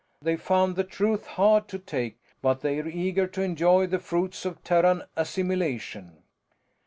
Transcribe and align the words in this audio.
They 0.19 0.35
found 0.35 0.77
the 0.77 0.83
truth 0.83 1.27
hard 1.27 1.67
to 1.67 1.77
take, 1.77 2.17
but 2.41 2.61
they're 2.61 2.87
eager 2.87 3.27
to 3.27 3.43
enjoy 3.43 3.85
the 3.85 3.99
fruits 3.99 4.45
of 4.45 4.63
Terran 4.63 5.03
assimilation." 5.15 6.23